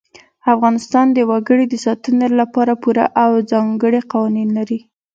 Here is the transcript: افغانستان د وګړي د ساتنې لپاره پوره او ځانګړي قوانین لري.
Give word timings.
افغانستان 0.53 1.05
د 1.13 1.19
وګړي 1.31 1.65
د 1.69 1.75
ساتنې 1.85 2.27
لپاره 2.39 2.73
پوره 2.83 3.05
او 3.23 3.31
ځانګړي 3.51 3.99
قوانین 4.11 4.49
لري. 4.57 4.79